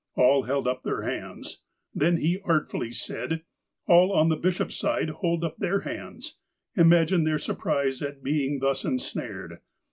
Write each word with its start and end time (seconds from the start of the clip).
'All 0.15 0.41
held 0.45 0.67
up 0.67 0.81
their 0.81 1.03
hands. 1.03 1.61
Then, 1.93 2.17
he 2.17 2.41
artfully 2.43 2.89
said:' 2.91 3.43
All 3.87 4.11
on 4.11 4.29
the 4.29 4.35
bishop's 4.35 4.73
side 4.75 5.11
hold 5.11 5.43
up 5.43 5.57
their 5.59 5.81
hands.' 5.81 6.37
Imagine 6.75 7.23
their 7.23 7.37
surprise 7.37 8.01
at 8.01 8.23
being 8.23 8.61
thus 8.61 8.83
ensnared 8.83 9.59